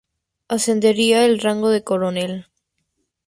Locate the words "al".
1.25-1.37